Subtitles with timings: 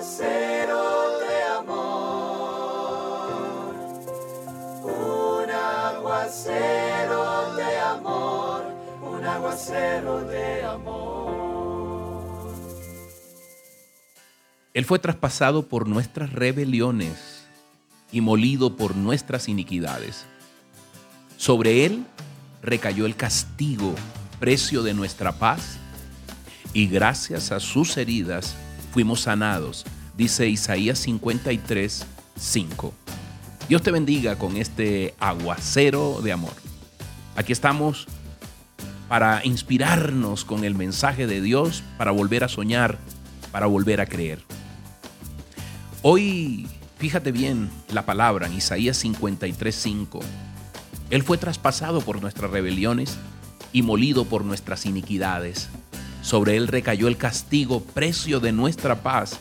[0.00, 2.48] aguacero de amor,
[4.82, 8.64] un aguacero de amor,
[9.02, 12.48] un aguacero de amor.
[14.72, 17.44] Él fue traspasado por nuestras rebeliones
[18.10, 20.24] y molido por nuestras iniquidades.
[21.36, 22.06] Sobre él
[22.62, 23.94] recayó el castigo,
[24.38, 25.76] precio de nuestra paz,
[26.72, 28.56] y gracias a sus heridas
[28.92, 29.84] fuimos sanados,
[30.16, 32.04] dice Isaías 53,
[32.38, 32.94] 5.
[33.68, 36.52] Dios te bendiga con este aguacero de amor.
[37.36, 38.08] Aquí estamos
[39.08, 42.98] para inspirarnos con el mensaje de Dios, para volver a soñar,
[43.52, 44.40] para volver a creer.
[46.02, 50.20] Hoy, fíjate bien la palabra en Isaías 53, 5.
[51.10, 53.18] Él fue traspasado por nuestras rebeliones
[53.72, 55.68] y molido por nuestras iniquidades.
[56.22, 59.40] Sobre él recayó el castigo, precio de nuestra paz,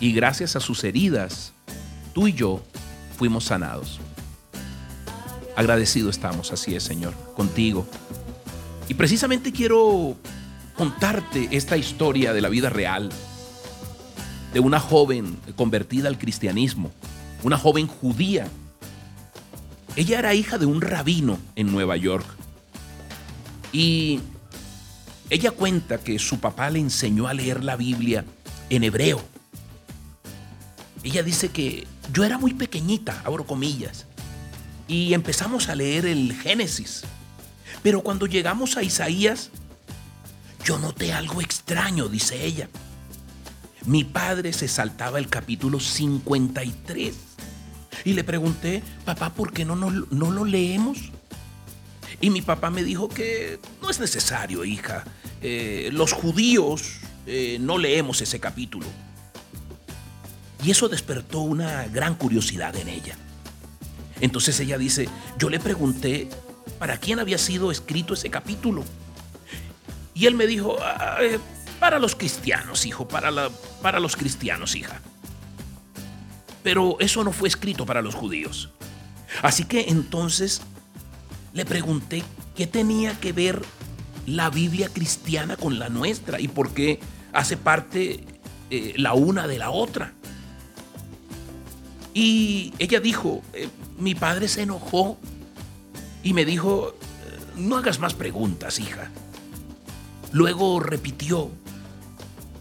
[0.00, 1.52] y gracias a sus heridas,
[2.12, 2.62] tú y yo
[3.16, 4.00] fuimos sanados.
[5.56, 7.86] Agradecido estamos, así es, Señor, contigo.
[8.88, 10.16] Y precisamente quiero
[10.76, 13.10] contarte esta historia de la vida real,
[14.52, 16.90] de una joven convertida al cristianismo,
[17.42, 18.48] una joven judía
[19.96, 22.26] ella era hija de un rabino en Nueva York.
[23.72, 24.20] Y
[25.30, 28.24] ella cuenta que su papá le enseñó a leer la Biblia
[28.70, 29.22] en hebreo.
[31.02, 34.06] Ella dice que yo era muy pequeñita, abro comillas,
[34.88, 37.04] y empezamos a leer el Génesis.
[37.82, 39.50] Pero cuando llegamos a Isaías,
[40.64, 42.68] yo noté algo extraño, dice ella.
[43.86, 47.14] Mi padre se saltaba el capítulo 53
[48.04, 51.12] y le pregunté, papá, ¿por qué no, no, lo leemos?
[52.20, 55.04] Y mi papá me dijo que no es necesario, hija.
[55.42, 58.86] Eh, los judíos eh, no leemos ese capítulo.
[60.62, 63.16] Y eso despertó una gran curiosidad en ella.
[64.20, 66.28] Entonces ella dice, yo le pregunté
[66.78, 68.84] para quién había sido escrito ese capítulo.
[70.14, 71.38] Y él me dijo, ah, eh,
[71.78, 73.50] para los cristianos, hijo, para, la,
[73.82, 75.00] para los cristianos, hija.
[76.62, 78.70] Pero eso no fue escrito para los judíos.
[79.42, 80.62] Así que entonces
[81.54, 82.22] le pregunté
[82.54, 83.62] qué tenía que ver
[84.26, 87.00] la Biblia cristiana con la nuestra y por qué
[87.32, 88.24] hace parte
[88.70, 90.12] eh, la una de la otra.
[92.12, 95.18] Y ella dijo, eh, mi padre se enojó
[96.22, 96.94] y me dijo,
[97.56, 99.10] no hagas más preguntas, hija.
[100.32, 101.50] Luego repitió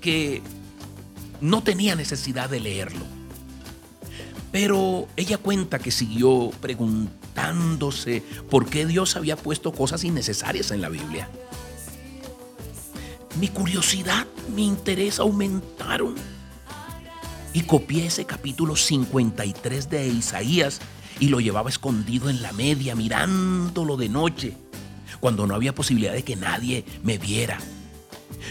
[0.00, 0.42] que
[1.40, 3.20] no tenía necesidad de leerlo
[4.52, 6.50] pero ella cuenta que siguió
[8.48, 11.28] por qué Dios había puesto cosas innecesarias en la Biblia.
[13.38, 16.14] Mi curiosidad, mi interés aumentaron.
[17.52, 20.80] Y copié ese capítulo 53 de Isaías
[21.18, 24.56] y lo llevaba escondido en la media, mirándolo de noche,
[25.20, 27.58] cuando no había posibilidad de que nadie me viera.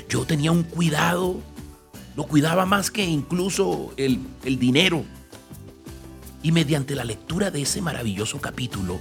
[0.10, 1.40] Yo tenía un cuidado,
[2.16, 4.20] lo cuidaba más que incluso el
[4.60, 5.06] dinero
[6.42, 9.00] y mediante la lectura de ese maravilloso capítulo,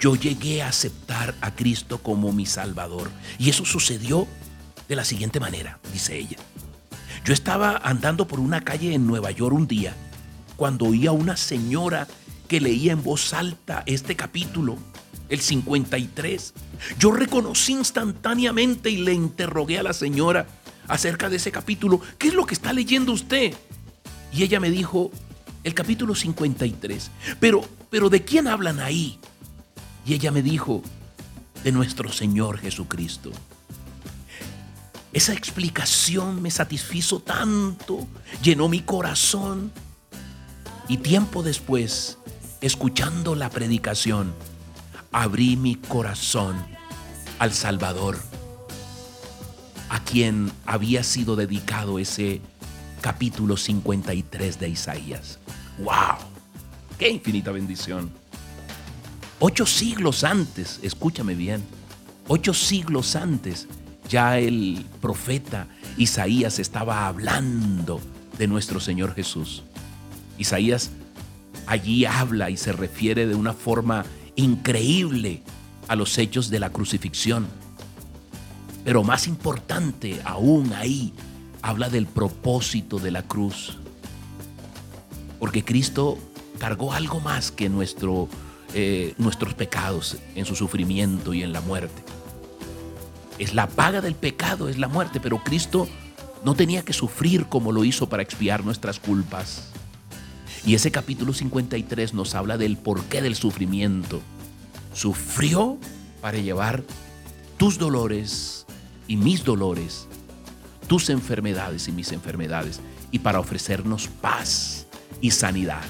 [0.00, 3.10] yo llegué a aceptar a Cristo como mi Salvador.
[3.38, 4.26] Y eso sucedió
[4.88, 6.38] de la siguiente manera, dice ella.
[7.24, 9.94] Yo estaba andando por una calle en Nueva York un día
[10.56, 12.08] cuando oí a una señora
[12.48, 14.76] que leía en voz alta este capítulo,
[15.28, 16.52] el 53.
[16.98, 20.46] Yo reconocí instantáneamente y le interrogué a la señora
[20.88, 23.54] acerca de ese capítulo, ¿qué es lo que está leyendo usted?
[24.32, 25.10] Y ella me dijo,
[25.64, 27.10] el capítulo 53.
[27.40, 29.18] Pero, pero ¿de quién hablan ahí?
[30.04, 30.82] Y ella me dijo,
[31.62, 33.30] de nuestro Señor Jesucristo.
[35.12, 38.06] Esa explicación me satisfizo tanto,
[38.42, 39.70] llenó mi corazón.
[40.88, 42.18] Y tiempo después,
[42.60, 44.34] escuchando la predicación,
[45.12, 46.56] abrí mi corazón
[47.38, 48.18] al Salvador,
[49.88, 52.40] a quien había sido dedicado ese
[53.02, 55.38] capítulo 53 de Isaías.
[55.78, 56.16] ¡Wow!
[56.98, 58.10] ¡Qué infinita bendición!
[59.40, 61.64] Ocho siglos antes, escúchame bien,
[62.28, 63.66] ocho siglos antes,
[64.08, 65.66] ya el profeta
[65.96, 68.00] Isaías estaba hablando
[68.38, 69.64] de nuestro Señor Jesús.
[70.38, 70.92] Isaías
[71.66, 74.04] allí habla y se refiere de una forma
[74.36, 75.42] increíble
[75.88, 77.48] a los hechos de la crucifixión.
[78.84, 81.12] Pero más importante aún ahí,
[81.62, 83.78] habla del propósito de la cruz.
[85.38, 86.18] Porque Cristo
[86.58, 88.28] cargó algo más que nuestro,
[88.74, 92.02] eh, nuestros pecados en su sufrimiento y en la muerte.
[93.38, 95.88] Es la paga del pecado, es la muerte, pero Cristo
[96.44, 99.68] no tenía que sufrir como lo hizo para expiar nuestras culpas.
[100.64, 104.20] Y ese capítulo 53 nos habla del porqué del sufrimiento.
[104.94, 105.78] Sufrió
[106.20, 106.84] para llevar
[107.56, 108.66] tus dolores
[109.08, 110.06] y mis dolores,
[110.92, 112.78] tus enfermedades y mis enfermedades,
[113.10, 114.86] y para ofrecernos paz
[115.22, 115.80] y sanidad.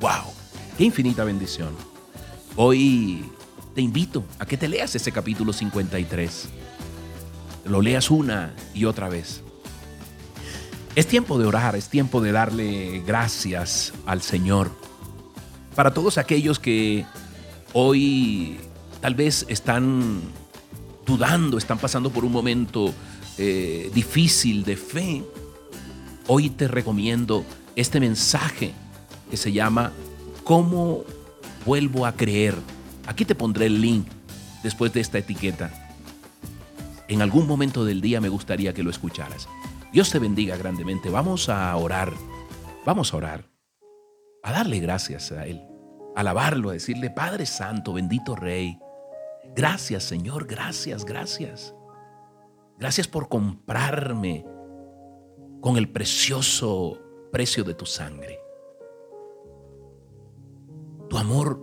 [0.00, 0.32] ¡Wow!
[0.78, 1.74] ¡Qué infinita bendición!
[2.56, 3.26] Hoy
[3.74, 6.48] te invito a que te leas ese capítulo 53.
[7.66, 9.42] Lo leas una y otra vez.
[10.94, 14.70] Es tiempo de orar, es tiempo de darle gracias al Señor.
[15.74, 17.04] Para todos aquellos que
[17.74, 18.60] hoy
[19.02, 20.22] tal vez están
[21.04, 22.94] dudando, están pasando por un momento
[23.38, 25.22] eh, difícil de fe,
[26.26, 27.44] hoy te recomiendo
[27.76, 28.72] este mensaje
[29.30, 29.92] que se llama
[30.44, 31.04] ¿Cómo
[31.64, 32.54] vuelvo a creer?
[33.06, 34.06] Aquí te pondré el link
[34.62, 35.70] después de esta etiqueta.
[37.08, 39.48] En algún momento del día me gustaría que lo escucharas.
[39.92, 41.08] Dios te bendiga grandemente.
[41.08, 42.12] Vamos a orar.
[42.84, 43.44] Vamos a orar.
[44.42, 45.62] A darle gracias a Él.
[46.16, 48.78] A alabarlo, a decirle, Padre Santo, bendito Rey.
[49.54, 51.74] Gracias Señor, gracias, gracias.
[52.78, 54.46] Gracias por comprarme
[55.60, 56.98] con el precioso
[57.32, 58.38] precio de tu sangre.
[61.08, 61.60] Tu amor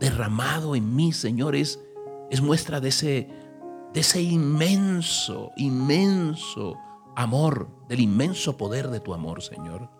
[0.00, 1.78] derramado en mí, Señor, es,
[2.42, 3.28] muestra de ese,
[3.92, 6.76] de ese inmenso, inmenso
[7.16, 9.90] amor, del inmenso poder de tu amor, Señor.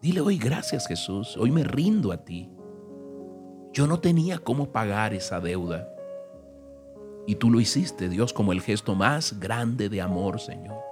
[0.00, 2.50] Dile hoy gracias Jesús, hoy me rindo a ti.
[3.72, 5.88] Yo no tenía cómo pagar esa deuda.
[7.28, 10.82] Y tú lo hiciste, Dios, como el gesto más grande de amor, Señor.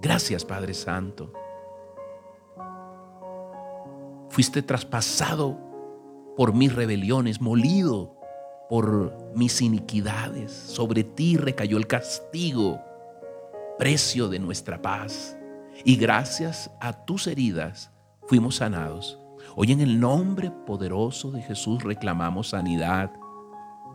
[0.00, 1.30] Gracias, Padre Santo.
[4.30, 5.58] Fuiste traspasado
[6.34, 8.16] por mis rebeliones, molido
[8.70, 10.50] por mis iniquidades.
[10.50, 12.80] Sobre ti recayó el castigo,
[13.78, 15.36] precio de nuestra paz.
[15.84, 17.90] Y gracias a tus heridas
[18.26, 19.18] fuimos sanados.
[19.56, 23.12] Hoy en el nombre poderoso de Jesús reclamamos sanidad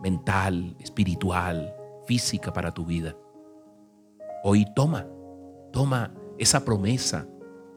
[0.02, 1.74] mental, espiritual,
[2.06, 3.16] física para tu vida.
[4.42, 5.06] Hoy toma,
[5.72, 7.28] toma esa promesa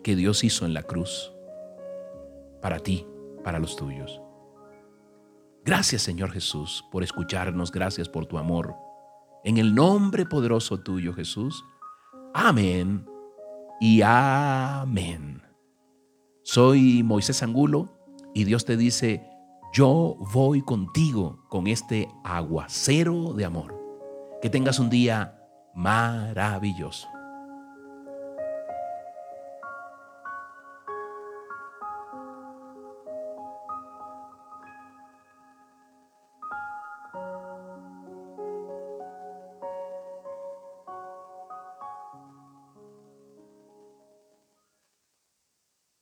[0.04, 1.34] que Dios hizo en la cruz
[2.62, 3.06] para ti,
[3.44, 4.22] para los tuyos.
[5.66, 8.76] Gracias Señor Jesús por escucharnos, gracias por tu amor.
[9.44, 11.64] En el nombre poderoso tuyo Jesús.
[12.34, 13.06] Amén
[13.80, 15.42] y amén.
[16.44, 17.90] Soy Moisés Angulo
[18.34, 19.28] y Dios te dice,
[19.72, 23.78] yo voy contigo con este aguacero de amor.
[24.42, 25.40] Que tengas un día
[25.76, 27.08] maravilloso.